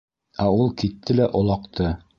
Ә 0.45 0.47
ул 0.55 0.71
китте 0.83 1.19
лә 1.19 1.31
олаҡты. 1.43 1.97